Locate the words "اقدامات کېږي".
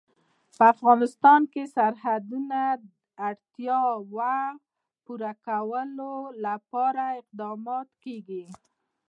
7.21-8.45